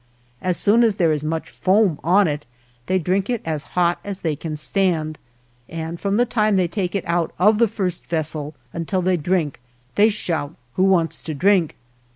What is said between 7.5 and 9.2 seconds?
the first vessel until they